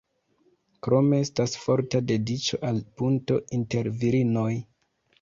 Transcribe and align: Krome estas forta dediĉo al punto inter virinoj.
Krome 0.87 1.19
estas 1.25 1.53
forta 1.67 2.03
dediĉo 2.13 2.61
al 2.73 2.83
punto 3.03 3.41
inter 3.63 3.95
virinoj. 4.05 4.51